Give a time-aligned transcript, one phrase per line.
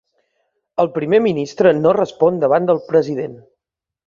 [0.83, 3.39] El Primer Ministre no respon davant del President.